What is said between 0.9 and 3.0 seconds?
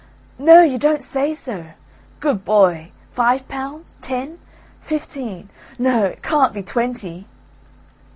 say so. Good boy!